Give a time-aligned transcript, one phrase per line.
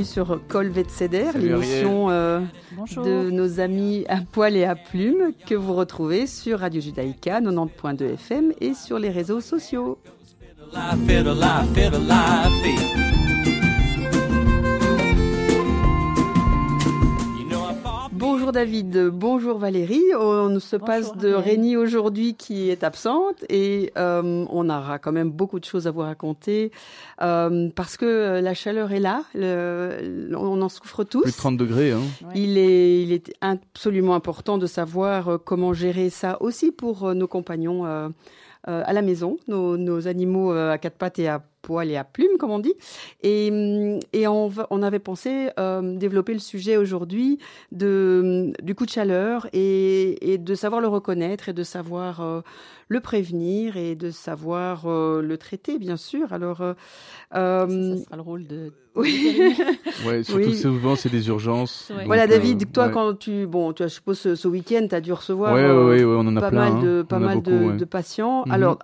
[0.00, 2.40] bienvenue sur Colvet Ceder, l'émission euh,
[2.96, 8.14] de nos amis à poil et à plumes que vous retrouvez sur Radio Judaïka 90.2
[8.14, 9.98] FM et sur les réseaux sociaux.
[18.20, 20.04] Bonjour David, bonjour Valérie.
[20.14, 25.30] On se passe de Rénie aujourd'hui qui est absente et euh, on aura quand même
[25.30, 26.70] beaucoup de choses à vous raconter
[27.22, 31.22] euh, parce que la chaleur est là, on en souffre tous.
[31.22, 31.92] Plus de 30 degrés.
[31.92, 32.02] Hein.
[32.34, 37.26] Il, est, il est absolument important de savoir euh, comment gérer ça aussi pour nos
[37.26, 37.86] compagnons
[38.66, 42.38] à la maison, nos, nos animaux à quatre pattes et à poil et à plumes,
[42.38, 42.74] comme on dit.
[43.22, 47.38] Et, mm, et on, on avait pensé euh, développer le sujet aujourd'hui
[47.72, 52.20] de, mm, du coup de chaleur et, et, de savoir le reconnaître et de savoir
[52.20, 52.40] euh,
[52.88, 56.32] le prévenir et de savoir euh, le traiter, bien sûr.
[56.32, 56.74] Alors, euh,
[57.34, 58.72] ça, sera le rôle de.
[58.96, 59.46] Oui.
[60.04, 60.56] ouais, surtout oui.
[60.56, 61.92] souvent c'est des urgences.
[61.96, 62.06] Ouais.
[62.06, 62.92] Voilà, David, toi, ouais.
[62.92, 66.04] quand tu, bon, tu as, je suppose, ce, ce week-end, tu as dû recevoir ouais,
[66.04, 67.04] on en a pas plein, mal de, hein.
[67.04, 68.42] pas mal beaucoup, de, de, patients.
[68.46, 68.52] Mhm.
[68.52, 68.78] Alors,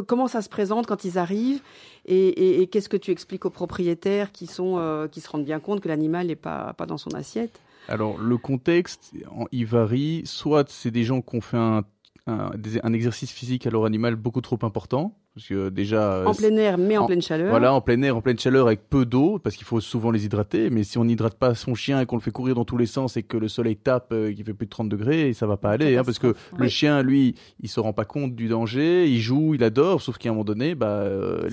[0.00, 1.60] comment ça se présente quand ils arrivent
[2.04, 5.80] et, qu'est-ce que tu expliques aux propriétaires qui, sont, euh, qui se rendent bien compte
[5.80, 7.60] que l'animal n'est pas, pas dans son assiette?
[7.88, 9.12] Alors, le contexte,
[9.50, 10.22] il varie.
[10.24, 11.82] Soit c'est des gens qui ont fait un,
[12.26, 15.18] un, exercice physique à leur animal beaucoup trop important.
[15.34, 16.24] Parce que déjà.
[16.26, 17.48] En plein air, mais en, en, pleine chaleur.
[17.48, 20.26] Voilà, en plein air, en pleine chaleur, avec peu d'eau, parce qu'il faut souvent les
[20.26, 20.68] hydrater.
[20.68, 22.84] Mais si on n'hydrate pas son chien et qu'on le fait courir dans tous les
[22.84, 25.56] sens et que le soleil tape, euh, qu'il fait plus de 30 degrés, ça va
[25.56, 25.96] pas aller.
[25.96, 26.58] Hein, parce que oui.
[26.58, 30.18] le chien, lui, il se rend pas compte du danger, il joue, il adore, sauf
[30.18, 31.48] qu'à un moment donné, bah, euh,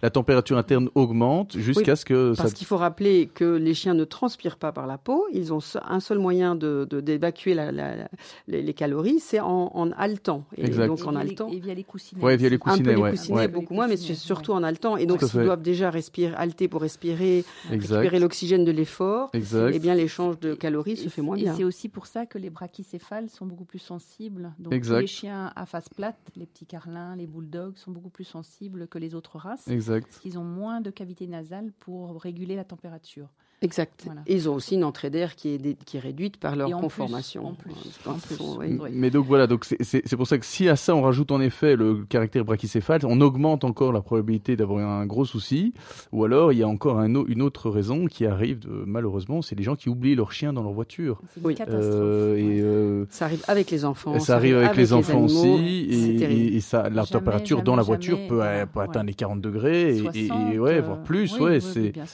[0.00, 2.34] la température interne augmente jusqu'à oui, ce que.
[2.36, 2.54] Parce ça...
[2.54, 5.26] qu'il faut rappeler que les chiens ne transpirent pas par la peau.
[5.32, 8.08] Ils ont un seul moyen de d'évacuer la, la, la,
[8.46, 10.44] les, les, calories, c'est en, en haletant.
[10.56, 10.86] Et exact.
[10.86, 11.48] donc en et haletant.
[11.50, 12.22] Et via les coussinets.
[12.22, 13.16] Ouais, via les coussinets, ouais.
[13.16, 13.48] coussinets, ouais.
[13.48, 14.96] beaucoup moins, mais c'est surtout en haletant.
[14.96, 17.98] Et donc, s'ils doivent déjà respirer, halter pour respirer, exact.
[17.98, 21.54] récupérer l'oxygène de l'effort, eh bien, l'échange de calories et, se fait moins et bien.
[21.54, 24.52] Et c'est aussi pour ça que les brachycéphales sont beaucoup plus sensibles.
[24.58, 25.00] Donc, exact.
[25.00, 28.98] les chiens à face plate, les petits carlins, les bulldogs, sont beaucoup plus sensibles que
[28.98, 29.68] les autres races.
[29.68, 30.06] Exact.
[30.06, 33.28] Parce qu'ils ont moins de cavité nasale pour réguler la température.
[33.60, 34.02] Exact.
[34.04, 34.20] Voilà.
[34.28, 37.54] Ils ont aussi une entrée d'air qui est, qui est réduite par leur en conformation.
[37.54, 37.72] Plus,
[38.06, 38.68] en plus, en plus.
[38.80, 38.90] Oui.
[38.92, 41.74] Mais donc voilà, donc c'est pour ça que si à ça on rajoute en effet
[41.74, 45.74] le caractère brachycéphale, on augmente encore la probabilité d'avoir un gros souci.
[46.12, 49.56] Ou alors il y a encore un, une autre raison qui arrive de, malheureusement, c'est
[49.56, 51.20] les gens qui oublient leur chien dans leur voiture.
[51.34, 51.54] C'est une oui.
[51.56, 51.94] catastrophe.
[51.94, 54.14] Euh, et euh, ça arrive avec les enfants.
[54.14, 55.86] Ça, ça arrive avec, avec les, enfants animaux, aussi.
[55.90, 59.40] Et, et, ça, la jamais, température jamais, dans la jamais, voiture peut, atteindre les 40
[59.40, 60.16] degrés et, 60,
[60.52, 61.34] et, ouais, voire plus.
[61.34, 62.04] oui, ouais, oui, c'est bien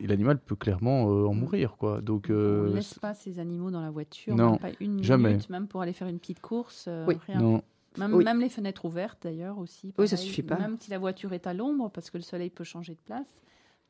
[0.00, 2.00] et, l'animal peut clairement euh, en mourir quoi.
[2.00, 5.30] Donc euh, on laisse pas ces animaux dans la voiture, non, pas une jamais.
[5.30, 7.16] minute, même pour aller faire une petite course, euh, oui.
[7.26, 7.40] rien.
[7.40, 7.62] Non.
[7.96, 8.22] Même, oui.
[8.22, 9.92] même, les fenêtres ouvertes d'ailleurs aussi.
[9.92, 10.04] Pareil.
[10.04, 10.56] Oui, ça suffit pas.
[10.56, 13.40] Même si la voiture est à l'ombre parce que le soleil peut changer de place.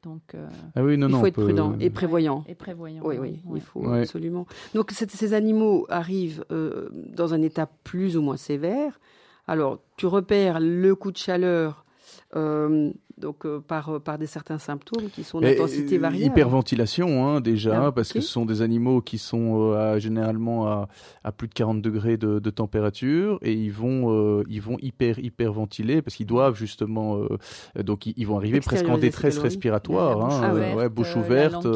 [0.04, 1.44] Donc, euh, ah oui, non, il non, faut être peut...
[1.44, 2.38] prudent et prévoyant.
[2.38, 3.02] Ouais, et prévoyant.
[3.04, 3.58] Oui, oui, ouais.
[3.58, 4.02] il faut ouais.
[4.02, 4.47] absolument.
[4.74, 9.00] Donc ces animaux arrivent euh, dans un état plus ou moins sévère.
[9.48, 11.84] Alors, tu repères le coup de chaleur
[12.37, 16.25] euh, donc euh, par, par des certains symptômes qui sont d'intensité euh, variable.
[16.25, 18.21] Hyperventilation hein, déjà, ah, parce okay.
[18.21, 20.89] que ce sont des animaux qui sont euh, à, généralement à,
[21.25, 25.19] à, plus de 40 degrés de, de température et ils vont, euh, ils vont hyper
[25.19, 30.19] hyperventiler parce qu'ils doivent justement, euh, donc ils, ils, vont arriver presque en détresse respiratoire,
[30.19, 31.66] bouche, hein, ouverte, ouais, bouche ouverte,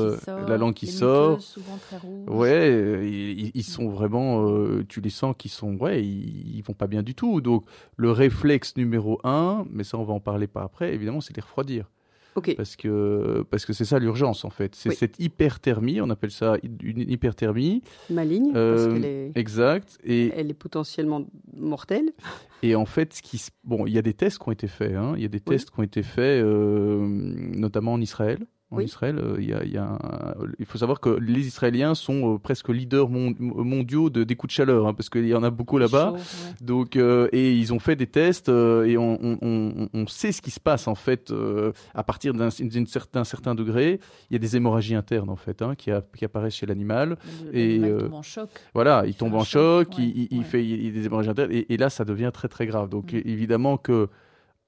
[0.49, 1.63] la langue qui sort, sort.
[1.89, 2.29] Très rouges.
[2.29, 4.47] ouais, ils, ils, sont vraiment,
[4.89, 7.41] tu les sens qu'ils sont, ouais, ils, ils vont pas bien du tout.
[7.41, 7.65] Donc
[7.97, 11.43] le réflexe numéro un, mais ça on va en parler par après, évidemment, c'est les
[11.43, 11.91] refroidir.
[12.35, 12.55] Okay.
[12.55, 14.75] Parce que parce que c'est ça l'urgence en fait.
[14.75, 14.97] C'est oui.
[14.97, 17.83] cette hyperthermie, on appelle ça une hyperthermie.
[18.09, 19.99] Maligne, euh, parce qu'elle est, exact.
[20.03, 22.13] Et elle est potentiellement mortelle.
[22.63, 24.95] Et en fait, ce qui bon, il y a des tests qui ont été faits.
[24.95, 25.13] Hein.
[25.17, 28.47] Il y a des tests qui ont été faits, euh, notamment en Israël.
[28.73, 28.85] En oui.
[28.85, 30.35] Israël, euh, il, y a, il, y a un...
[30.59, 33.35] il faut savoir que les Israéliens sont euh, presque leaders mon...
[33.39, 36.13] mondiaux de, des coups de chaleur, hein, parce qu'il y en a beaucoup là-bas.
[36.13, 36.21] Ouais.
[36.63, 40.51] Donc, euh, et ils ont fait des tests et on, on, on, sait ce qui
[40.51, 44.01] se passe en fait euh, à partir d'un certain, certain degré.
[44.31, 47.19] Il y a des hémorragies internes en fait hein, qui, a, qui, apparaissent chez l'animal.
[47.53, 48.49] Et il tombe en choc.
[48.73, 51.73] Voilà, il tombe en choc, choc il, il, il fait il, des hémorragies internes et,
[51.73, 52.89] et, là ça devient très très grave.
[52.89, 53.21] Donc mmh.
[53.27, 54.09] évidemment que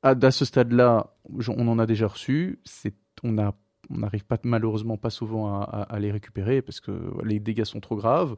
[0.03, 1.15] à, à ce stade-là,
[1.49, 2.61] on en a déjà reçu.
[3.23, 3.55] On a
[3.91, 6.93] on n'arrive pas malheureusement pas souvent à, les récupérer parce que
[7.25, 8.37] les dégâts sont trop graves.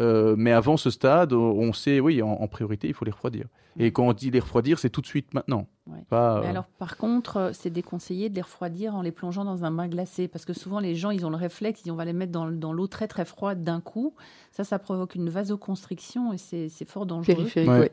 [0.00, 3.46] Euh, mais avant ce stade, on sait, oui, en, en, priorité, il faut les refroidir.
[3.78, 5.66] Et quand on dit les refroidir, c'est tout de suite maintenant.
[6.08, 9.72] Pas, Mais alors, par contre, c'est déconseillé de les refroidir en les plongeant dans un
[9.72, 12.12] bain glacé, parce que souvent les gens, ils ont le réflexe, ils, on va les
[12.12, 14.14] mettre dans, dans l'eau très très froide d'un coup.
[14.52, 17.48] Ça, ça provoque une vasoconstriction et c'est fort dangereux.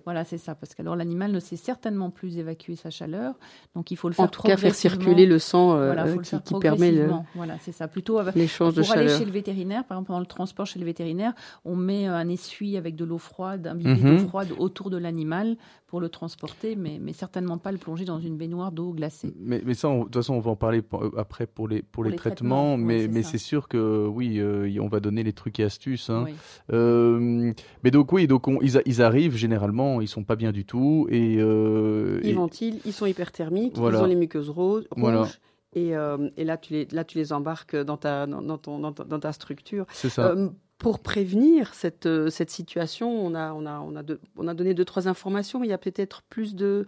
[0.05, 3.39] Voilà, c'est ça, parce qu'alors l'animal ne sait certainement plus évacuer sa chaleur,
[3.73, 4.25] donc il faut le faire.
[4.25, 7.09] En tout cas, faire circuler le sang euh, qui, permet le.
[7.33, 7.87] Voilà, c'est ça.
[7.87, 9.03] Plutôt l'échange de chaleur.
[9.03, 11.33] Pour aller chez le vétérinaire, par exemple, pendant le transport chez le vétérinaire,
[11.65, 14.27] on met un essuie avec de l'eau froide, un billet d'eau mhm.
[14.27, 15.57] froide autour de l'animal
[15.87, 19.33] pour le transporter, mais, mais certainement pas le plonger dans une baignoire d'eau glacée.
[19.39, 22.03] Mais, mais ça, de toute façon, on va en parler euh, après pour les, pour,
[22.03, 25.63] les, traitements, mais, mais c'est sûr que oui, euh, on va donner les trucs et
[25.63, 26.09] astuces.
[26.09, 26.25] Hein.
[26.71, 27.51] Euh,
[27.83, 31.35] mais donc oui, donc ils, ils, arrivent généralement, ils sont pas bien du tout et
[31.35, 35.39] ils ventilent, ils sont hyperthermiques, ils ont les muqueuses roses, rouges.
[35.73, 39.31] Et, et, là, tu les, là, tu les embarques dans ta, dans, ton, dans, ta,
[39.31, 39.85] structure.
[39.91, 40.35] C'est ça
[40.79, 44.03] pour prévenir cette, cette situation, on a, on, a, on, a
[44.37, 46.87] on a donné deux, trois informations, mais il y a peut-être plus de,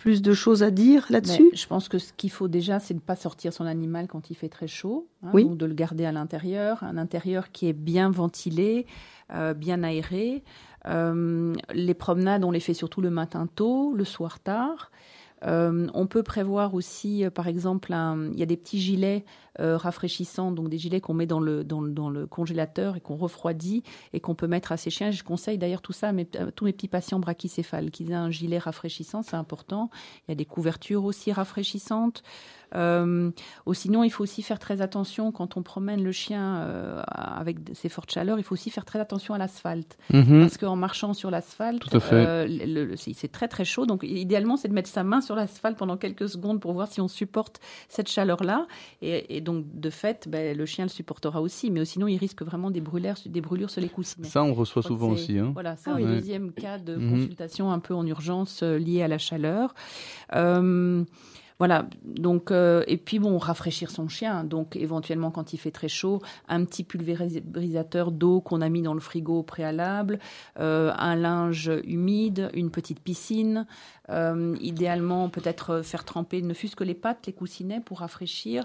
[0.00, 1.50] plus de choses à dire là-dessus?
[1.52, 4.30] Je pense que ce qu'il faut déjà, c'est de ne pas sortir son animal quand
[4.30, 7.74] il fait très chaud, hein, donc de le garder à l'intérieur, un intérieur qui est
[7.74, 8.86] bien ventilé,
[9.30, 10.42] euh, bien aéré.
[10.86, 14.90] Euh, les promenades, on les fait surtout le matin tôt, le soir tard.
[15.46, 17.92] Euh, on peut prévoir aussi, euh, par exemple,
[18.32, 19.24] il y a des petits gilets
[19.58, 23.82] euh, rafraîchissants, donc des gilets qu'on met dans le, dans, le congélateur et qu'on refroidit
[24.12, 25.10] et qu'on peut mettre à ses chiens.
[25.10, 26.12] Je conseille d'ailleurs tout ça à,
[26.54, 29.90] tous mes petits patients brachycéphales, qu'ils aient un gilet rafraîchissant, c'est important.
[30.26, 32.22] Il y a des couvertures aussi rafraîchissantes.
[32.74, 33.30] Euh,
[33.66, 37.58] ou sinon, il faut aussi faire très attention quand on promène le chien euh, avec
[37.74, 38.38] ces fortes chaleurs.
[38.38, 40.40] Il faut aussi faire très attention à l'asphalte, mhm.
[40.40, 41.82] parce qu'en marchant sur l'asphalte,
[42.12, 43.86] euh, c'est très très chaud.
[43.86, 47.00] Donc, idéalement, c'est de mettre sa main sur l'asphalte pendant quelques secondes pour voir si
[47.00, 48.66] on supporte cette chaleur-là.
[49.02, 51.70] Et, donc, de fait, ben, le chien le supportera aussi.
[51.70, 54.28] Mais sinon, il risque vraiment des brûlures, des brûlures sur les coussinets.
[54.28, 55.38] Ça, on reçoit souvent aussi.
[55.38, 55.50] Hein.
[55.54, 57.10] Voilà, c'est un deuxième cas de mhm.
[57.10, 59.74] consultation un peu en urgence lié à la chaleur.
[60.34, 61.04] Euh,
[61.60, 64.44] voilà, donc euh, et puis bon, rafraîchir son chien.
[64.44, 68.94] Donc éventuellement quand il fait très chaud, un petit pulvérisateur d'eau qu'on a mis dans
[68.94, 70.18] le frigo préalable,
[70.58, 73.66] euh, un linge humide, une petite piscine,
[74.10, 78.64] euh, idéalement, peut-être faire tremper ne fût-ce que les pattes, les coussinets pour rafraîchir.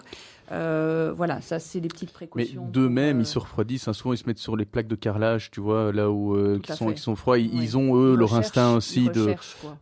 [0.51, 2.63] Euh, voilà, ça c'est des petites précautions.
[2.65, 3.87] Mais d'eux-mêmes, ils euh, se refroidissent.
[3.87, 3.93] Hein.
[3.93, 6.91] souvent, ils se mettent sur les plaques de carrelage, tu vois, là où qui sont
[6.91, 7.37] qui sont froids.
[7.39, 9.35] Ils ont eux leur instinct aussi de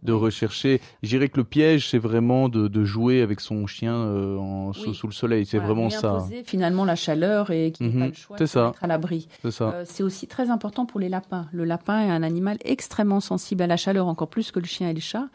[0.03, 0.81] de rechercher.
[1.01, 5.07] Je dirais que le piège, c'est vraiment de, de, jouer avec son chien en, sous,
[5.07, 5.45] le soleil.
[5.45, 6.25] C'est vraiment ça.
[6.45, 8.71] Finalement, la chaleur et qui mmh, pas le choix ça.
[8.81, 9.27] à l'abri.
[9.41, 9.83] C'est ça.
[9.85, 11.47] c'est aussi très important pour les lapins.
[11.51, 14.89] Le lapin est un animal extrêmement sensible à la chaleur, encore plus que le chien
[14.89, 15.27] et le chat.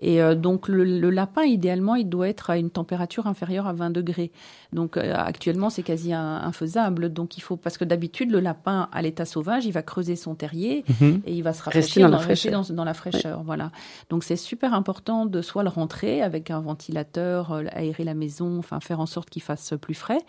[0.00, 3.90] Et euh, donc le, lapin, idéalement, il doit être à une température inférieure à 20
[3.90, 4.32] degrés.
[4.72, 7.12] Donc euh, actuellement, c'est quasi infaisable.
[7.12, 10.34] Donc il faut parce que d'habitude, le lapin à l'état sauvage, il va creuser son
[10.34, 11.22] terrier mhm.
[11.26, 12.64] et il va se rafraîchir dans, la fraîcheur.
[12.70, 13.42] Dans, la fraîcheur.
[13.44, 13.70] Voilà.
[14.10, 18.58] Donc c'est super important de soit le rentrer avec un ventilateur, euh, aérer la maison,
[18.58, 20.20] enfin faire en sorte qu'il fasse plus frais,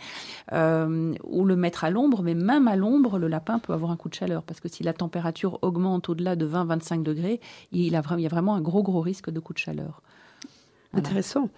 [0.51, 2.21] ou le mettre à l'ombre.
[2.23, 4.83] Mais même à l'ombre, le lapin peut avoir un coup de chaleur parce que si
[4.83, 7.39] la température augmente au-delà de 20-25 degrés,
[7.71, 10.01] il, a, il y a vraiment un gros gros risque de coup de chaleur.
[10.93, 11.49] Intéressant.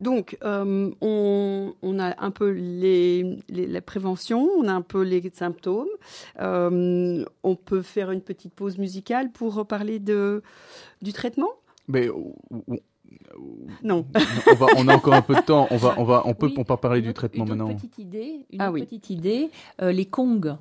[0.00, 5.88] Donc, euh, on, a un peu les, la prévention, on a un peu les symptômes.
[6.40, 10.42] Euh, on peut faire une petite pause musicale pour parler de,
[11.00, 11.50] du traitement?
[11.88, 12.10] Mais,
[13.82, 14.06] non.
[14.76, 15.68] On, a encore un peu de temps.
[15.70, 17.74] On va, on va, on peut, pas parler du traitement une maintenant.
[17.74, 19.50] Petite idée, une ah petite idée.
[19.80, 20.56] Euh, les kongs.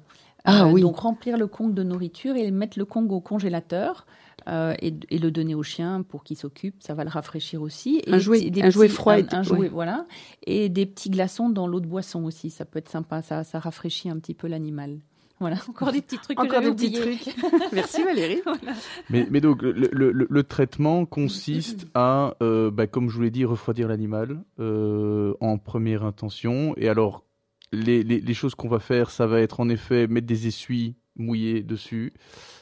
[0.46, 0.82] Ah oui.
[0.82, 4.06] Donc remplir le kong de nourriture et mettre le kong au congélateur.
[4.48, 8.02] Euh, et, le donner au chien pour qu'il s'occupe, ça va le rafraîchir aussi.
[8.06, 9.16] Et un jouet, un jouet froid.
[9.32, 10.06] Un, jouet, voilà.
[10.46, 13.60] Et des petits glaçons dans l'eau de boisson aussi, ça peut être sympa, ça, ça
[13.60, 15.00] rafraîchit un petit peu l'animal.
[15.40, 16.40] Voilà, encore des petits trucs.
[16.40, 17.36] encore des petits trucs.
[17.74, 18.42] Merci Valérie.
[19.10, 23.32] mais, mais, donc le, le, le, traitement consiste à, euh, bah, comme je vous l'ai
[23.32, 26.74] dit, refroidir l'animal euh, en première intention.
[26.78, 27.26] Et alors
[27.72, 30.96] les, les, les choses qu'on va faire, ça va être en effet mettre des essuies
[31.16, 32.14] mouillés dessus,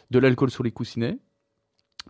[0.10, 1.20] de l'alcool sur les coussinets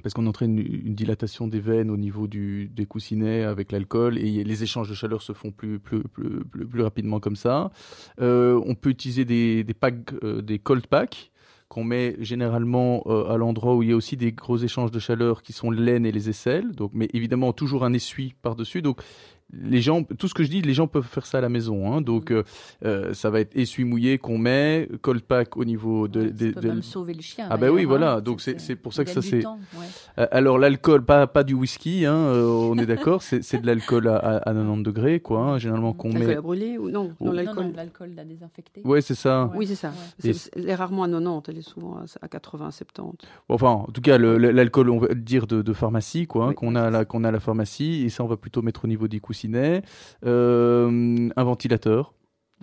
[0.04, 4.64] parce qu'on entraîne une, dilatation des veines au niveau des coussinets avec l'alcool et les
[4.64, 7.72] échanges de chaleur se font plus, plus, plus, plus, rapidement comme ça.
[8.20, 11.32] Euh, on peut utiliser des, des packs, euh, cold packs
[11.72, 15.00] qu'on met généralement euh, à l'endroit où il y a aussi des gros échanges de
[15.00, 16.74] chaleur qui sont l'aine et les aisselles.
[16.74, 18.82] Donc, mais évidemment toujours un essuie par-dessus.
[19.54, 21.92] Les gens, tout ce que je dis, les gens peuvent faire ça à la maison.
[21.92, 22.44] Hein, donc, euh,
[22.86, 26.30] euh, ça va être essuie-mouillé qu'on met, cold pack au niveau de.
[26.30, 27.48] de, ça peut même sauver le chien.
[27.50, 28.16] Ah ben oui, voilà.
[28.16, 28.22] Hein.
[28.22, 29.44] Donc c'est pour ça que ça c'est.
[29.46, 33.22] Euh, alors l'alcool, pas pas du whisky, hein, on est d'accord.
[33.22, 35.42] c'est de l'alcool à, à, 90 degrés, quoi.
[35.42, 36.20] Hein, généralement qu'on met.
[36.20, 37.14] L'alcool à brûler ou non?
[37.20, 37.72] Non, l'alcool.
[37.76, 38.82] L'alcool à désinfecter.
[38.84, 39.52] Ouais, c'est ça.
[39.56, 39.94] Oui, c'est ça.
[40.24, 43.28] Elle est rarement à 90, elle est souvent à 80, 70.
[43.50, 47.24] enfin, en tout cas, l'alcool, on va dire de, de pharmacie, quoi, qu'on a qu'on
[47.24, 49.41] a à la pharmacie, et ça, on va plutôt mettre au niveau des coussinets.
[50.26, 52.14] Euh, un ventilateur.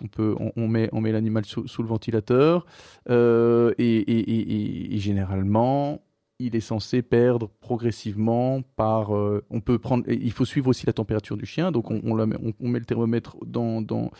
[0.02, 2.66] On, peut, on, met, on met l'animal sous, le ventilateur
[3.10, 6.00] euh, et, généralement,
[6.38, 9.16] il est censé perdre progressivement par.
[9.16, 10.04] Euh, on peut prendre.
[10.08, 13.36] Il faut suivre aussi la température du chien, donc on, on, on met le thermomètre
[13.44, 14.12] dans, dans,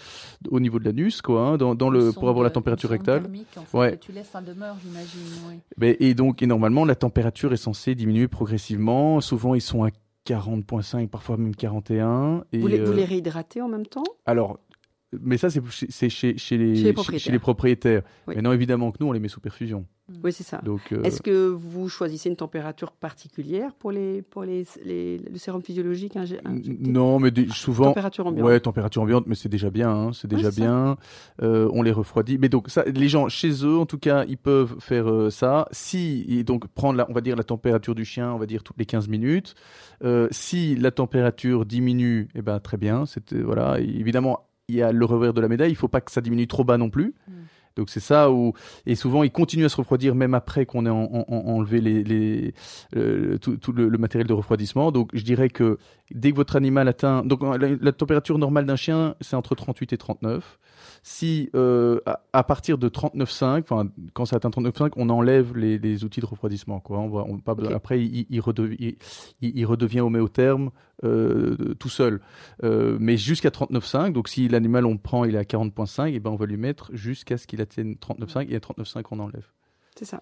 [0.51, 3.31] au niveau de l'anus, quoi, hein, dans, dans le pour avoir la température rectale.
[3.73, 3.99] ouais.
[3.99, 5.61] tu laisses en demeure, j'imagine.
[5.77, 9.21] Mais, et donc, et normalement, la température est censée diminuer progressivement.
[9.21, 9.91] Souvent, ils sont à
[10.29, 12.45] 40.5, parfois même 41.
[12.53, 14.05] Et, vous, les, vous les réhydratez en même temps?
[14.27, 14.61] Alors,
[15.21, 18.03] mais ça, c'est chez, chez, chez, les, chez, les propriétaires.
[18.27, 19.87] Mais non, évidemment que nous, on les met sous perfusion.
[20.09, 20.15] Mm.
[20.25, 20.61] Oui, c'est ça.
[20.67, 26.17] Euh, Est-ce que vous choisissez une température particulière pour, les, pour les, le sérum physiologique
[26.81, 27.87] Non, mais souvent.
[27.87, 28.47] Température ambiante.
[28.47, 29.91] Ouais, température ambiante, mais c'est déjà bien.
[29.91, 30.97] Hein, c'est déjà bien.
[31.43, 32.39] Euh, on les refroidit.
[32.39, 35.69] Mais donc, ça, les gens, chez eux, en tout cas, ils peuvent faire euh, ça.
[35.73, 38.63] Si, et donc, prendre, la, on va dire, la température du chien, on va dire,
[38.63, 39.55] toutes les 15 minutes.
[40.31, 43.05] si la température diminue, eh ben, très bien.
[43.45, 43.79] Voilà.
[43.79, 45.71] évidemment, il y a le revers de la médaille.
[45.71, 47.15] Il ne faut pas que ça diminue trop bas non plus.
[47.77, 48.53] Donc c'est ça où
[48.87, 52.55] et souvent il continue à se refroidir même après qu'on ait enlevé les,
[53.41, 54.93] tout, le, matériel de refroidissement.
[54.93, 55.79] Donc je dirais que
[56.11, 59.99] dès que votre animal atteint donc la température normale d'un chien c'est entre 38 et
[59.99, 60.59] 39
[61.03, 62.01] si euh,
[62.33, 66.81] à, partir de 39,5, enfin quand ça atteint 39,5, on enlève les, outils de refroidissement.
[66.81, 66.99] Quoi.
[66.99, 68.97] On va, on, pas, Après, il, il, redevient,
[69.41, 70.71] il, redevient homéotherme
[71.05, 72.21] euh, tout seul.
[72.65, 76.31] Euh, mais jusqu'à 39,5, donc si l'animal on prend, il est à 40,5, et ben
[76.31, 79.47] on va lui mettre jusqu'à ce qu'il atteigne 39,5 et à 39,5 on enlève.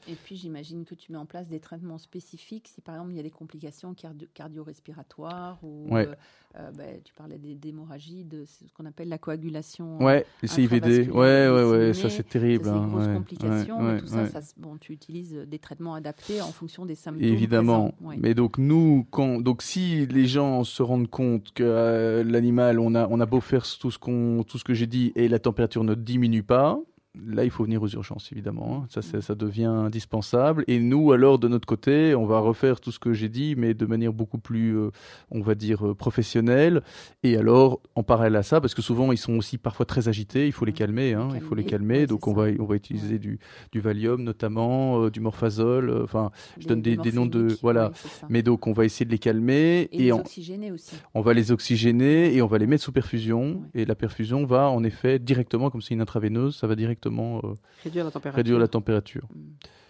[0.09, 3.17] Et puis j'imagine que tu mets en place des traitements spécifiques si par exemple il
[3.17, 3.95] y a des complications
[4.35, 6.15] cardio-respiratoires ou euh,
[6.59, 10.03] euh, bah, tu parlais d'hémorragie, de ce qu'on appelle la coagulation.
[10.03, 12.65] Ouais, les CIVD, ouais, ouais, ouais, ça c'est terrible.
[12.65, 16.87] C'est hein, grosses complications, mais tout ça, bon, tu utilises des traitements adaptés en fonction
[16.87, 17.23] des symptômes.
[17.23, 17.95] Évidemment.
[18.01, 22.95] Mais donc nous, quand, donc si les gens se rendent compte que euh, l'animal, on
[22.95, 25.39] a, on a beau faire tout ce qu'on, tout ce que j'ai dit et la
[25.39, 26.81] température ne diminue pas,
[27.25, 28.85] là, il faut venir aux urgences, évidemment.
[28.85, 29.01] Hein.
[29.03, 30.65] Ça, ça devient indispensable.
[30.67, 33.75] Et nous, alors, de notre côté, on va refaire tout ce que j'ai dit, mais
[33.75, 34.91] de manière beaucoup plus, euh,
[35.31, 36.83] on va dire, euh, professionnelle.
[37.23, 40.47] Et alors, en parallèle à ça, parce que souvent, ils sont aussi parfois très agités,
[40.47, 41.15] il faut les calmer.
[41.15, 41.29] Hein.
[41.35, 42.07] il faut les calmer.
[42.07, 43.39] donc, on va, on va utiliser du,
[43.73, 46.03] du Valium, notamment, euh, du Morphazole.
[46.03, 47.57] Enfin, je donne des, noms de.
[47.63, 47.93] Voilà.
[48.29, 49.89] mais donc, on va essayer de les calmer.
[49.93, 50.97] Et, les oxygéner aussi.
[51.15, 53.63] On va les oxygéner et on va les mettre sous perfusion.
[53.75, 57.55] Et la perfusion va, en effet, directement, comme c'est une intraveineuse, ça va directement euh,
[57.85, 58.37] réduire la température.
[58.37, 59.29] Réduire la température.
[59.35, 59.41] Mm.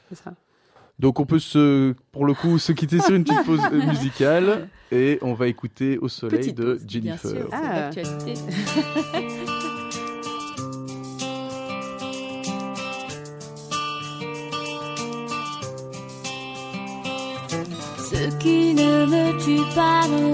[0.08, 0.34] C'est ça.
[0.98, 5.18] Donc on peut se, pour le coup, se quitter sur une petite pause musicale et
[5.20, 7.32] on va écouter Au soleil de Jennifer.
[7.32, 7.90] Bien sûr, ah.
[18.10, 20.32] Ce qui ne me tue pas me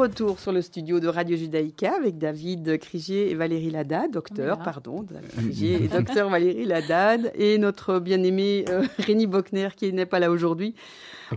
[0.00, 5.02] retour sur le studio de Radio Judaïka avec David Crigier et Valérie Ladad, docteur, pardon,
[5.02, 10.18] David Crigier et docteur Valérie Ladad, et notre bien-aimé euh, Rémi Bockner qui n'est pas
[10.18, 10.74] là aujourd'hui.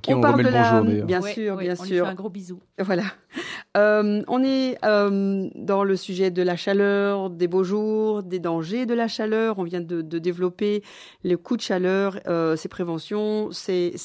[0.08, 0.82] on, parle de la...
[0.82, 2.06] Bien sûr, bien on sûr.
[2.06, 2.62] Lui fait un gros bisou.
[2.80, 3.04] Voilà.
[3.76, 8.86] Euh, on est euh, dans le sujet de la chaleur, des beaux jours, des dangers
[8.86, 9.58] de la chaleur.
[9.58, 10.84] On vient de, développer
[11.24, 13.96] les coups de chaleur, euh, ses préventions, ses,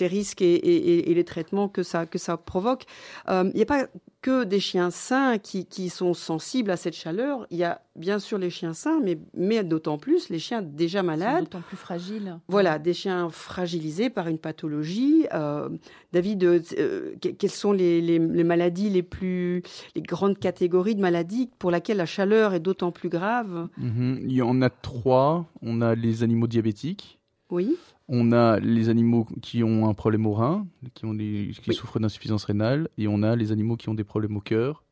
[0.00, 2.84] risques et, les traitements que ça, que ça provoque.
[3.28, 3.86] Il n'y a pas
[4.22, 7.44] que des chiens sains qui, qui, sont sensibles à cette chaleur.
[7.50, 11.02] Il y a bien sûr les chiens sains, mais, mais d'autant plus les chiens déjà
[11.02, 11.44] malades.
[11.44, 12.38] D'autant plus fragiles.
[12.46, 15.26] Voilà, des chiens fragilisés par une pathologie.
[15.34, 15.68] Euh,
[16.12, 19.62] David, euh, quelles sont les, les, maladies les plus,
[19.96, 23.68] les grandes catégories de maladies pour lesquelles la chaleur est d'autant plus grave?
[23.76, 24.20] Mhm.
[24.22, 25.46] Il y en a trois.
[25.62, 27.18] On a les animaux diabétiques.
[27.52, 27.76] Oui.
[28.08, 32.00] On a les animaux qui ont un problème au rein, qui, ont des, qui souffrent
[32.00, 34.84] d'insuffisance rénale, et on a les animaux qui ont des problèmes au cœur.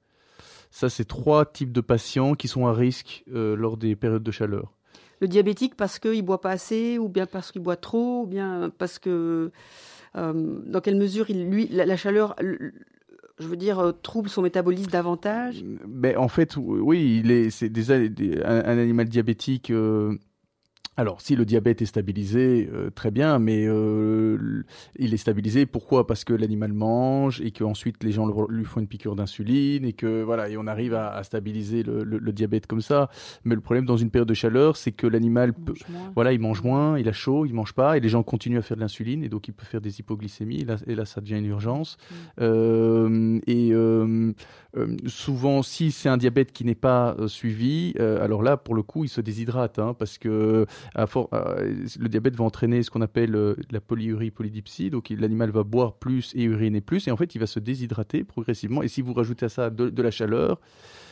[0.71, 4.31] Ça, c'est trois types de patients qui sont à risque euh, lors des périodes de
[4.31, 4.75] chaleur.
[5.21, 8.71] Le diabétique parce qu'il boit pas assez, ou bien parce qu'il boit trop, ou bien
[8.77, 9.51] parce que
[10.17, 12.37] euh, dans quelle mesure il, lui la, chaleur
[13.39, 15.65] je veux dire, euh, trouble son métabolisme davantage?
[15.89, 17.91] Mais en fait, oui, il est, c'est des,
[18.45, 19.73] un, animal diabétique.
[20.97, 24.65] Alors, si le diabète est stabilisé, euh, très bien, mais euh,
[24.99, 25.65] il est stabilisé.
[25.65, 26.07] Pourquoi?
[26.07, 30.23] Parce que l'animal mange et qu'ensuite les gens lui font une piqûre d'insuline et que
[30.23, 33.09] voilà, et on arrive à, stabiliser le, diabète comme ça.
[33.45, 35.55] Mais le problème dans une période de chaleur, c'est que l'animal,
[36.15, 38.63] voilà, il mange moins, il a chaud, il mange pas, et les gens continuent à
[38.63, 40.67] faire de l'insuline et donc il peut faire des hypoglycémies.
[40.87, 41.97] Et là, ça devient une urgence.
[42.11, 42.15] Mm.
[42.41, 48.83] Euh, et souvent, si c'est un diabète qui n'est pas suivi, alors là, pour le
[48.83, 53.55] coup, il se déshydrate, hein, parce que le diabète va entraîner ce qu'on appelle euh,
[53.71, 54.91] la polyurie polydipsie.
[54.91, 58.25] Donc l'animal va boire plus et uriner plus, et en fait il va se déshydrater
[58.25, 58.83] progressivement.
[58.83, 60.61] Et si vous rajoutez à ça de, la chaleur,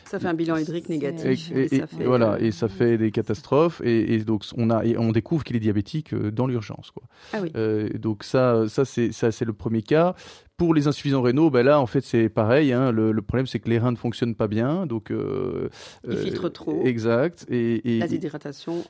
[0.09, 1.51] ça fait un bilan hydrique négatif.
[1.51, 2.03] Et, ça fait...
[2.03, 3.79] voilà, et ça fait des catastrophes.
[3.85, 6.91] Et, donc on a, on découvre qu'il est diabétique euh, dans l'urgence.
[7.31, 7.51] Ah oui.
[7.55, 10.15] Euh, donc ça, ça c'est ça c'est le premier cas.
[10.57, 12.73] Pour les insuffisants rénaux, ben là en fait c'est pareil.
[12.73, 12.91] Hein.
[12.91, 15.69] le, problème c'est que les reins ne fonctionnent pas bien, donc euh,
[16.09, 16.83] ils filtrent trop.
[16.85, 17.45] Exact.
[17.49, 18.83] Et, la déshydratation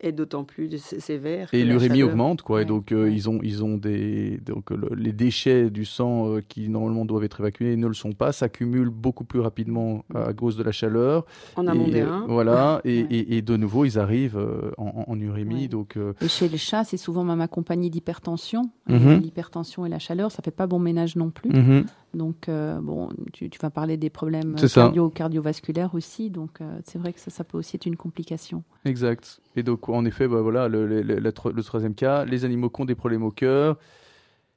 [0.00, 1.48] est d'autant plus sévère.
[1.52, 2.62] Et l'urémie augmente, quoi.
[2.62, 6.68] Et donc, euh, ils ont, ils ont des, donc les déchets du sang euh, qui
[6.68, 10.62] normalement doivent être évacués ne le sont pas, s'accumulent beaucoup plus rapidement à cause de
[10.62, 11.24] la chaleur.
[11.56, 12.26] En amont des reins.
[12.28, 12.80] Voilà.
[12.84, 15.68] Et, et, de nouveau, ils arrivent euh, en, en, urémie.
[15.68, 15.98] Donc.
[16.20, 18.62] Et chez les chats, c'est souvent même accompagné d'hypertension.
[18.88, 19.20] Mhm.
[19.20, 21.50] L'hypertension et la chaleur, ça fait pas bon ménage non plus.
[21.50, 21.86] Mhm.
[22.14, 26.30] Donc, bon, tu, tu, vas parler des problèmes cardio, cardiovasculaires aussi.
[26.30, 28.62] Donc, c'est vrai que ça, ça peut aussi être une complication.
[28.84, 29.40] Exact.
[29.54, 32.94] Et donc, en effet, bah, voilà, le, le, troisième cas, les animaux qui ont des
[32.94, 33.76] problèmes au cœur.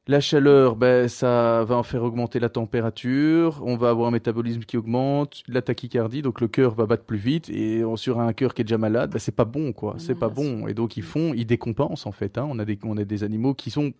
[0.10, 4.62] La chaleur, ben, ça va en faire augmenter la température, on va avoir un métabolisme
[4.62, 8.56] qui augmente, la tachycardie, donc le cœur va battre plus vite, et sur un cœur
[8.56, 10.68] qui est déjà malade, ben, c'est pas bon, quoi, c'est pas bon.
[10.68, 12.40] Et donc ils font, ils décompensent en fait.
[12.40, 12.48] Hein.
[12.50, 13.94] On, a des, on a des animaux qui sont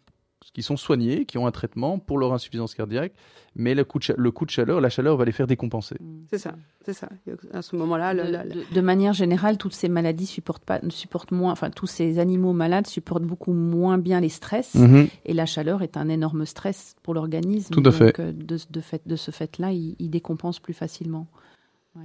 [0.54, 3.14] qui sont soignés, qui ont un traitement pour leur insuffisance cardiaque,
[3.56, 5.98] mais le coup de, le coup de chaleur, la chaleur va les faire décompenser.
[6.30, 7.10] C'est ça, c'est ça.
[7.54, 11.88] À ce moment-là, de, manière générale, toutes ces maladies supportent pas, supportent moins, enfin tous
[11.88, 15.08] ces animaux malades supportent beaucoup moins bien les stress, mhm.
[15.26, 17.74] et la chaleur est un énorme stress pour l'organisme.
[17.74, 18.20] Tout à fait.
[18.20, 21.28] Euh, de, de, fait, de ce fait-là, il, il, décompense plus facilement.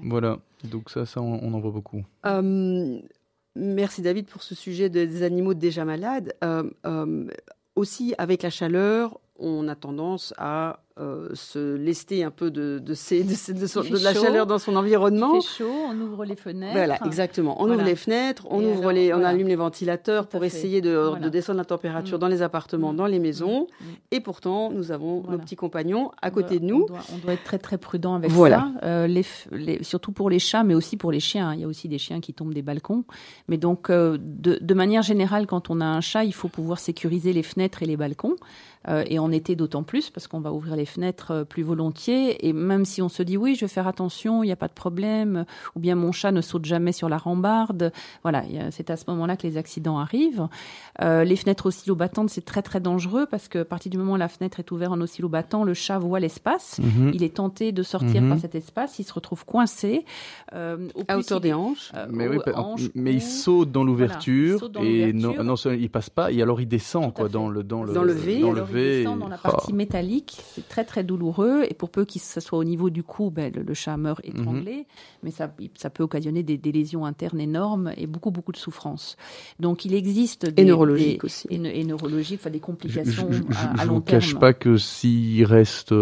[0.03, 0.39] Voilà.
[0.65, 2.05] Donc ça, ça, on, en voit beaucoup.
[2.27, 2.99] Euh,
[3.55, 6.35] merci David pour ce sujet des animaux déjà malades.
[6.43, 6.69] Euh,
[7.77, 12.93] aussi, avec la chaleur, on a tendance à euh, se lester un peu de, de,
[12.93, 15.35] de, de, la chaleur dans son environnement.
[15.35, 16.73] Il fait chaud, on ouvre les fenêtres.
[16.73, 17.61] Voilà, exactement.
[17.61, 21.59] On ouvre les fenêtres, on, ouvre les, on allume les ventilateurs pour essayer de, descendre
[21.59, 22.21] la température mm.
[22.21, 22.97] dans les appartements, mm.
[22.97, 23.67] dans les maisons.
[23.81, 23.85] Mm.
[24.13, 26.87] Et pourtant, nous avons nos petits compagnons à côté de nous.
[27.13, 28.71] On doit, être très très prudent avec ça.
[28.85, 31.55] Euh, les, surtout pour les chats, mais aussi pour les chiens.
[31.55, 33.05] Il y a aussi des chiens qui tombent des balcons.
[33.49, 37.33] Mais donc, euh, de, manière générale, quand on a un chat, il faut pouvoir sécuriser
[37.33, 38.37] les fenêtres et les balcons.
[38.87, 42.47] et en été d'autant plus, parce qu'on va ouvrir les fenêtres euh, plus volontiers.
[42.47, 44.69] Et même si on se dit oui, je vais faire attention, il n'y a pas
[44.69, 45.45] de problème,
[45.77, 47.93] ou bien mon chat ne saute jamais sur la rambarde,
[48.23, 50.49] voilà, c'est à ce moment-là que les accidents arrivent.
[51.03, 54.17] Euh, les fenêtres oscillo-battantes, c'est très très dangereux parce que à partir du moment où
[54.17, 57.11] la fenêtre est ouverte en oscillo-battant, le chat voit l'espace, mhm.
[57.15, 58.31] il est tenté de sortir mhm.
[58.31, 60.05] par cet espace, il se retrouve coincé.
[60.55, 61.93] Euh, à hauteur des hanches.
[62.11, 62.39] mais, oui,
[62.95, 67.13] mais il saute dans l'ouverture et non, non, il passe pas, et alors il descend
[67.13, 69.05] quoi, dans le, dans le, dans le V, dans, le v.
[69.05, 72.65] dans la partie métallique, c'est très très douloureux et pour peu qu'il ce soit au
[72.65, 74.85] niveau du cou, ben, le, chat meurt étranglé, mhm.
[75.23, 79.17] mais ça, ça peut occasionner des, lésions internes énormes et beaucoup beaucoup de souffrance.
[79.61, 83.83] Donc il existe des, et neurologiques aussi et, et neurologiques, enfin, des complications je, à,
[83.83, 84.21] à long terme.
[84.21, 85.95] Je ne cache pas que s'il reste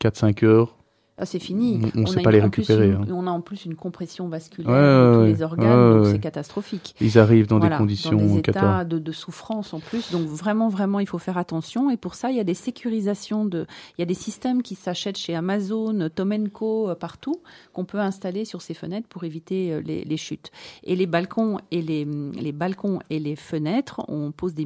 [0.00, 0.76] 4-5 heures
[1.20, 1.80] ah, c'est fini.
[1.94, 2.92] On ne sait pas les récupérer.
[2.92, 3.04] Hein.
[3.10, 6.94] On a en plus une compression vasculaire de tous les organes, donc c'est catastrophique.
[7.00, 10.12] Ils arrivent dans des conditions dans des états de, de, souffrance en plus.
[10.12, 11.90] Donc vraiment, vraiment, il faut faire attention.
[11.90, 13.66] Et pour ça, il y a des sécurisations de,
[13.98, 18.46] il y a des systèmes qui s'achètent chez Amazon, Tomenko, euh, partout, qu'on peut installer
[18.46, 20.50] sur ces fenêtres pour éviter euh, les, les chutes.
[20.84, 24.64] Et les balcons et les, les balcons et les fenêtres, on pose des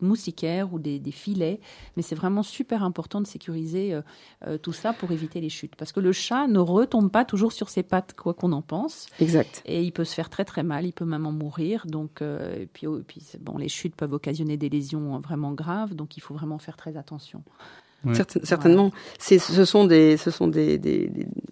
[0.00, 1.60] moustiquaires ou des, des filets.
[1.96, 3.98] Mais c'est vraiment super important de sécuriser
[4.46, 7.52] euh, tout ça pour éviter les chutes parce que le chat ne retombe pas toujours
[7.52, 9.06] sur ses pattes, quoi qu'on en pense.
[9.20, 9.62] Exact.
[9.66, 11.86] Et il peut se faire très très mal, il peut même en mourir.
[11.86, 15.94] Donc, euh, et puis, oh, puis bon, les chutes peuvent occasionner des lésions vraiment graves,
[15.94, 17.42] donc il faut vraiment faire très attention.
[18.44, 18.92] certainement.
[19.18, 21.10] C'est, ce sont des, ce sont des, des,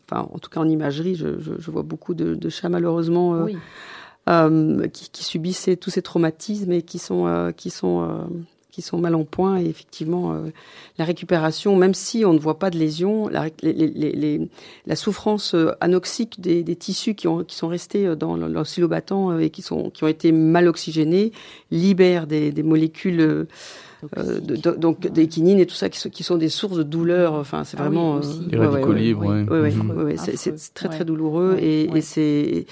[0.09, 3.49] enfin, en tout cas en imagerie, je, je, vois beaucoup de, de chats malheureusement euh,
[4.29, 8.25] euh, qui, qui, subissent tous ces traumatismes et qui sont, euh, qui sont euh,
[8.77, 9.59] qui sont mal en point.
[9.59, 10.51] Et effectivement, euh,
[10.99, 14.51] la récupération, même si on ne voit pas de lésions, la, les,
[14.87, 19.39] la souffrance euh, anoxique des, des, tissus qui, ont, qui sont restés euh, dans l'oscillobattant
[19.39, 21.33] et qui, sont, qui ont été mal oxygénés
[21.71, 23.21] libèrent des, des molécules.
[23.23, 26.83] Euh, de, donc des quinines et tout ça qui sont, qui sont des sources de
[26.83, 27.33] douleur.
[27.33, 29.25] Enfin, c'est ah vraiment oui, des radicaux libres.
[30.17, 32.67] c'est très très douloureux et, et c'est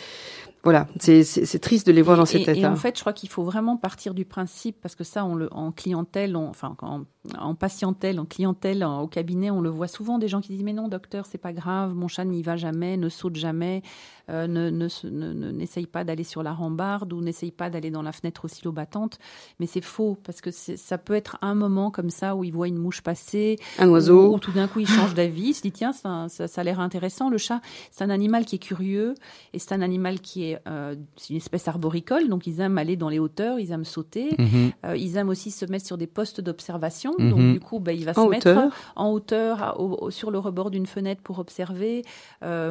[0.64, 2.52] voilà, c'est triste de les voir dans cet état.
[2.54, 5.34] Et en fait, je crois qu'il faut vraiment partir du principe, parce que ça, on
[5.34, 7.02] le, en clientèle, enfin, en,
[7.38, 10.72] en, patientèle, en clientèle, au cabinet, on le voit souvent des gens qui disent mais
[10.72, 13.82] non, docteur, c'est pas grave, mon chat n'y va jamais, ne saute jamais,
[14.30, 18.44] euh, ne n'essaye pas d'aller sur la rambarde ou n'essaye pas d'aller dans la fenêtre
[18.44, 19.18] oscillo-battante.
[19.60, 22.68] Mais c'est faux, parce que ça peut être un moment comme ça où il voit
[22.68, 25.72] une mouche passer, un oiseau, ou, tout d'un coup il change d'avis, il se dit
[25.72, 27.28] tiens, ça, ça, ça a l'air intéressant.
[27.28, 27.60] Le chat,
[27.90, 29.14] c'est un animal qui est curieux
[29.52, 32.96] et c'est un animal qui est euh, c'est une espèce arboricole, donc ils aiment aller
[32.96, 34.72] dans les hauteurs, ils aiment sauter, mhm.
[34.86, 37.12] euh, ils aiment aussi se mettre sur des postes d'observation.
[37.18, 37.30] Mhm.
[37.30, 39.76] Donc du coup, bah, il va se mettre en hauteur,
[40.10, 42.02] sur le rebord d'une fenêtre pour observer.
[42.42, 42.68] Euh,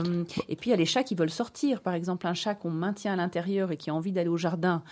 [0.50, 1.42] et puis il y a les chats qui veulent sortir.
[1.84, 4.84] Par exemple, un chat qu'on maintient à l'intérieur et qui a envie d'aller au jardin,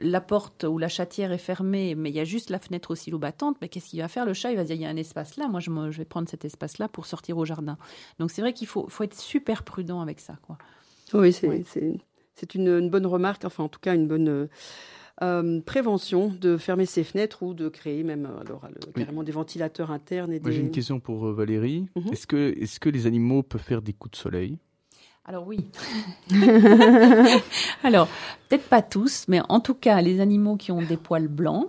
[0.00, 3.56] la porte ou la chatière est fermée, mais il y a juste la fenêtre oscillo-battante,
[3.60, 4.50] mais qu'est-ce qu'il va faire le chat?
[4.50, 6.88] Il va dire il y a un espace là, moi je, vais prendre cet espace-là
[6.88, 7.76] pour sortir au jardin.
[8.18, 10.36] Donc c'est vrai qu'il faut, faut, être super prudent avec ça.
[10.42, 10.58] Quoi.
[11.12, 11.64] Oui, c'est
[12.34, 14.46] c'est une, bonne remarque, enfin en tout cas une bonne euh,
[15.22, 19.90] euh, prévention de fermer ses fenêtres ou de créer même euh, alors, carrément des ventilateurs
[19.90, 20.32] internes.
[20.32, 21.86] Et J'ai une question pour Valérie.
[21.96, 22.12] Mhm.
[22.12, 24.58] Est-ce que, est que les animaux peuvent faire des coups de soleil?
[25.26, 25.64] Alors oui.
[27.84, 28.08] Alors,
[28.48, 31.68] peut-être pas tous, mais en tout cas, les animaux qui ont des poils blancs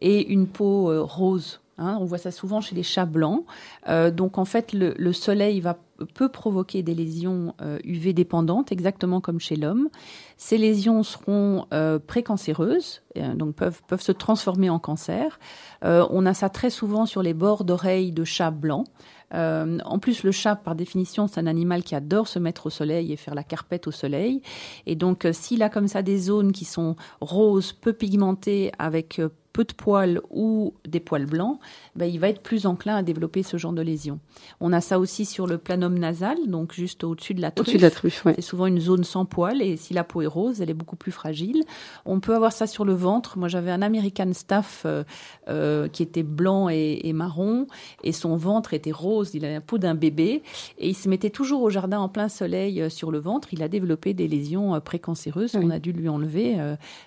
[0.00, 3.44] et une peau rose Hein, on voit ça souvent chez les chats blancs.
[3.88, 5.78] Euh, donc en fait, le, soleil va,
[6.12, 9.88] peut provoquer des lésions UV euh, dépendantes, exactement comme chez l'homme.
[10.36, 13.02] Ces lésions seront euh, précancéreuses,
[13.34, 15.38] donc peuvent se transformer en cancer.
[15.82, 18.86] on a ça très souvent sur les bords d'oreilles de chats blancs.
[19.32, 23.12] En plus, le chat, par définition, c'est un animal qui adore se mettre au soleil
[23.12, 24.42] et faire la carpette au soleil.
[24.86, 29.20] Et donc, s'il a comme ça des zones qui sont roses, peu pigmentées, avec
[29.58, 31.58] peu de poils ou des poils blancs,
[31.96, 34.20] ben, il va être plus enclin à développer ce genre de lésions.
[34.60, 37.66] On a ça aussi sur le planum nasal, donc juste au-dessus de la truffe.
[37.66, 40.28] Au-dessus de la truffe, C'est souvent une zone sans poils et si la peau est
[40.28, 41.64] rose, elle est beaucoup plus fragile.
[42.06, 43.36] On peut avoir ça sur le ventre.
[43.36, 45.02] Moi, j'avais un American Staff euh,
[45.48, 47.66] euh, qui était blanc et, et, marron
[48.04, 49.32] et son ventre était rose.
[49.34, 50.44] Il avait la peau d'un bébé
[50.78, 53.48] et il se mettait toujours au jardin en plein soleil euh, sur le ventre.
[53.52, 56.56] Il a développé des lésions précancéreuses qu'on a dû lui enlever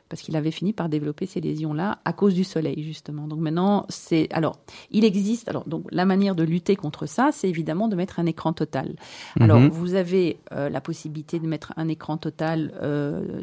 [0.10, 3.28] parce qu'il avait fini par développer ces lésions-là à cause du soleil justement.
[3.28, 4.58] Donc maintenant, c'est alors
[4.90, 8.26] il existe alors donc la manière de lutter contre ça, c'est évidemment de mettre un
[8.26, 8.96] écran total.
[9.40, 9.70] Alors mhm.
[9.70, 13.42] vous avez euh, la possibilité de mettre un écran total euh,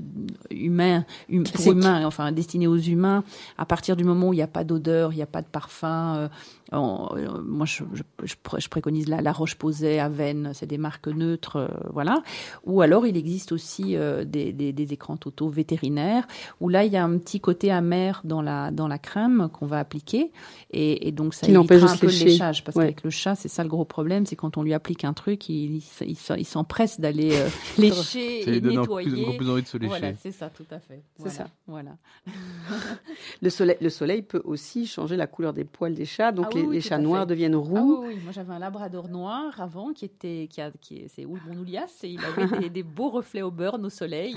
[0.51, 3.25] humain, hum, pour humain, enfin destiné aux humains
[3.57, 5.47] à partir du moment où il n'y a pas d'odeur, il n'y a pas de
[5.47, 6.17] parfum.
[6.17, 6.29] Euh,
[6.73, 7.83] moi, je,
[8.25, 12.23] je, préconise la, la Roche-Posay, Aven, c'est des marques neutres, voilà.
[12.67, 16.27] Ou alors, il existe aussi des, des, des, écrans totaux vétérinaires,
[16.61, 19.67] où là, il y a un petit côté amer dans la, dans la crème qu'on
[19.67, 20.33] va appliquer.
[20.71, 22.65] Et, et donc, ça évitera un peu le léchage.
[22.65, 25.13] Parce qu'avec le chat, c'est ça le gros problème, c'est quand on lui applique un
[25.13, 27.33] truc, il, il, il s'empresse d'aller
[27.79, 29.25] lécher et nettoyer.
[29.25, 29.99] Plus, plus envie de se lécher.
[29.99, 31.03] Voilà, c'est ça, tout à fait.
[31.23, 31.47] C'est ça.
[31.67, 31.97] Voilà.
[33.43, 36.33] le, soleil, le soleil peut aussi changer la couleur des poils des chats.
[36.33, 38.05] Donc, ah les, chats noirs deviennent ah roux.
[38.07, 42.11] oui, moi j'avais un labrador noir avant qui était, qui a, qui c'est Oulbonoulias et
[42.11, 44.37] il avait des, beaux reflets au burn au soleil.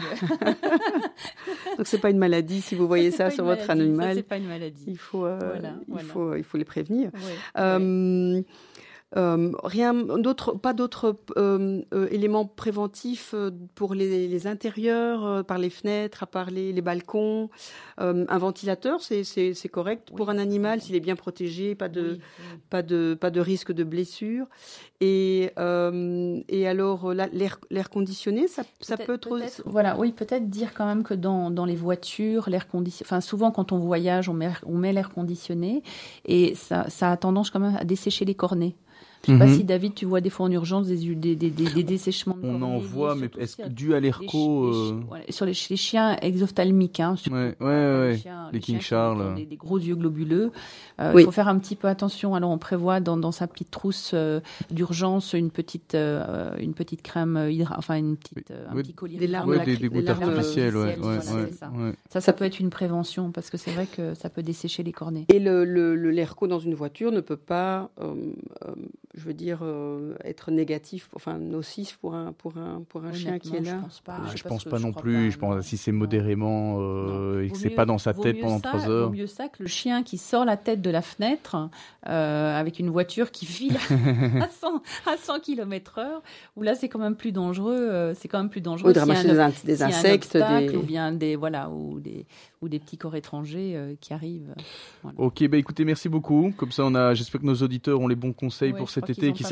[1.77, 4.23] Donc c'est pas une maladie si vous voyez ça, sur votre animal.
[4.23, 4.83] Pas une maladie.
[4.87, 7.11] Il faut, il faut, il faut les prévenir.
[9.17, 13.35] Euh, rien d'autre, pas d'autres euh, euh, éléments préventifs
[13.75, 17.49] pour les, les intérieurs, par les fenêtres, à part les, les balcons.
[17.97, 22.19] un ventilateur, c'est, correct pour un animal s'il est bien protégé, pas de,
[22.69, 24.47] pas de, pas de risque de blessure.
[25.01, 25.51] Et,
[26.47, 29.37] et alors l'air, l'air conditionné, ça, ça peut trop.
[29.65, 33.51] Voilà, oui, peut-être dire quand même que dans, dans les voitures, l'air conditionné, enfin souvent
[33.51, 35.83] quand on voyage, on met, on met l'air conditionné
[36.25, 38.75] et ça, ça a tendance quand même à dessécher les cornets.
[39.25, 39.57] Je ne sais pas mhm.
[39.57, 42.61] si David, tu vois des fois en urgence des, des, des, des dessèchements de On
[42.61, 45.01] en voit, mais est-ce que dû à l'ERCO euh...
[45.29, 49.35] Sur les, les, chiens exophthalmiques, hein, sur, ouais, ouais, ouais, les, chiens, les, King Charles.
[49.35, 50.51] Des, gros yeux globuleux.
[50.99, 52.33] Euh, Il faut faire un petit peu attention.
[52.33, 54.39] Alors on prévoit dans, dans sa petite trousse euh,
[54.71, 57.75] d'urgence une petite euh, une petite crème hydra...
[57.77, 60.75] enfin une petite un petit collier des larmes, des, des, gouttes artificielles.
[60.75, 61.71] Ouais, ça.
[62.09, 62.21] ça.
[62.21, 65.25] ça, peut être une prévention parce que c'est vrai que ça peut dessécher les cornets.
[65.29, 65.63] Et le
[65.95, 67.91] l'ERCO dans une voiture ne peut pas
[69.13, 73.39] je veux dire, euh, être négatif, enfin nocif pour un, pour un, pour un chien
[73.39, 75.31] qui est là Je pense pas, je pense pas non plus.
[75.31, 78.89] je pense si c'est modérément euh, et que c'est pas dans sa tête pendant trois
[78.89, 79.09] heures.
[79.09, 81.69] Vaut mieux ça que le chien qui sort la tête de la fenêtre
[82.07, 83.75] euh, avec une voiture qui file
[84.41, 86.05] à 100, à 100 km/h.
[86.55, 88.13] Où là, c'est quand même plus dangereux.
[88.15, 88.91] c'est quand même plus dangereux.
[88.91, 89.27] Ou de ramasser
[89.65, 90.75] des, insectes, des...
[90.75, 92.25] ou bien des voilà ou des
[92.61, 94.53] ou des petits corps étrangers qui arrivent.
[95.17, 96.53] Ok, bah écoutez, merci beaucoup.
[96.55, 97.13] Comme ça, on a.
[97.13, 99.43] J'espère que nos auditeurs ont les bons conseils pour cet été qui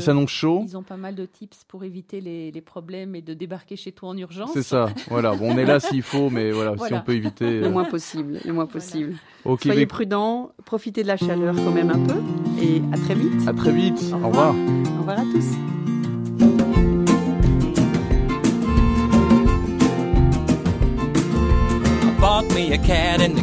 [0.00, 0.64] s'annonce chaud.
[0.66, 4.10] Ils ont pas mal de tips pour éviter les, problèmes et de débarquer chez toi
[4.10, 4.50] en urgence.
[4.54, 5.34] C'est ça, voilà.
[5.34, 7.60] Bon, on est là s'il faut, mais voilà, si on peut éviter.
[7.60, 7.70] Le euh.
[7.70, 9.14] moins possible, le moins possible.
[9.60, 12.20] Soyez prudents, profitez de la chaleur quand même un peu,
[12.62, 13.48] et à très vite.
[13.48, 14.00] À très vite.
[14.12, 14.54] Au revoir.
[14.54, 15.56] Au revoir à tous.
[22.22, 23.40] bought me a cat in the